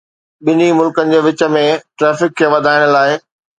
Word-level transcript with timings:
ٻنهي 0.47 0.69
ملڪن 0.77 1.13
جي 1.15 1.19
وچ 1.27 1.45
۾ 1.59 1.63
ٽرئفڪ 2.01 2.37
کي 2.43 2.53
وڌائڻ 2.57 2.89
لاء. 2.97 3.09